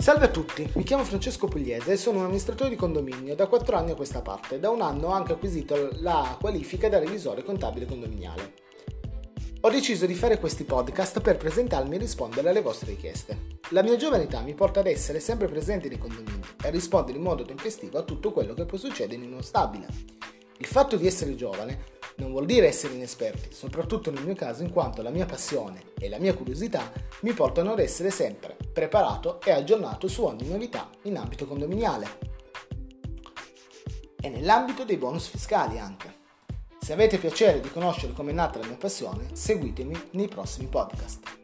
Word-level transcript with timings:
Salve 0.00 0.26
a 0.26 0.30
tutti, 0.30 0.66
mi 0.74 0.84
chiamo 0.84 1.02
Francesco 1.02 1.48
Pugliese 1.48 1.92
e 1.92 1.96
sono 1.96 2.18
un 2.18 2.24
amministratore 2.24 2.70
di 2.70 2.76
condominio 2.76 3.34
da 3.34 3.48
4 3.48 3.76
anni 3.76 3.90
a 3.90 3.94
questa 3.96 4.22
parte. 4.22 4.60
Da 4.60 4.70
un 4.70 4.80
anno 4.80 5.08
ho 5.08 5.10
anche 5.10 5.32
acquisito 5.32 5.90
la 6.00 6.36
qualifica 6.40 6.88
da 6.88 7.00
revisore 7.00 7.42
contabile 7.42 7.84
condominiale. 7.84 8.54
Ho 9.62 9.70
deciso 9.70 10.06
di 10.06 10.14
fare 10.14 10.38
questi 10.38 10.62
podcast 10.62 11.20
per 11.20 11.36
presentarmi 11.36 11.96
e 11.96 11.98
rispondere 11.98 12.48
alle 12.48 12.62
vostre 12.62 12.90
richieste. 12.90 13.58
La 13.70 13.82
mia 13.82 13.96
giovane 13.96 14.22
età 14.22 14.40
mi 14.40 14.54
porta 14.54 14.80
ad 14.80 14.86
essere 14.86 15.18
sempre 15.18 15.48
presente 15.48 15.88
nei 15.88 15.98
condomini 15.98 16.40
e 16.62 16.68
a 16.68 16.70
rispondere 16.70 17.18
in 17.18 17.24
modo 17.24 17.44
tempestivo 17.44 17.98
a 17.98 18.02
tutto 18.02 18.32
quello 18.32 18.54
che 18.54 18.66
può 18.66 18.78
succedere 18.78 19.20
in 19.20 19.32
uno 19.32 19.42
stabile. 19.42 19.88
Il 20.58 20.66
fatto 20.66 20.96
di 20.96 21.08
essere 21.08 21.34
giovane 21.34 21.97
non 22.18 22.30
vuol 22.30 22.46
dire 22.46 22.66
essere 22.66 22.94
inesperti, 22.94 23.52
soprattutto 23.52 24.10
nel 24.10 24.24
mio 24.24 24.34
caso 24.34 24.62
in 24.62 24.70
quanto 24.70 25.02
la 25.02 25.10
mia 25.10 25.26
passione 25.26 25.92
e 25.98 26.08
la 26.08 26.18
mia 26.18 26.34
curiosità 26.34 26.92
mi 27.20 27.32
portano 27.32 27.72
ad 27.72 27.78
essere 27.78 28.10
sempre 28.10 28.56
preparato 28.72 29.40
e 29.40 29.50
aggiornato 29.50 30.08
su 30.08 30.24
ogni 30.24 30.48
novità 30.48 30.90
in 31.02 31.16
ambito 31.16 31.46
condominiale. 31.46 32.26
E 34.20 34.28
nell'ambito 34.28 34.84
dei 34.84 34.96
bonus 34.96 35.28
fiscali 35.28 35.78
anche. 35.78 36.16
Se 36.80 36.92
avete 36.92 37.18
piacere 37.18 37.60
di 37.60 37.70
conoscere 37.70 38.12
come 38.12 38.30
è 38.30 38.34
nata 38.34 38.58
la 38.58 38.66
mia 38.66 38.76
passione, 38.76 39.28
seguitemi 39.32 40.08
nei 40.12 40.28
prossimi 40.28 40.66
podcast. 40.66 41.37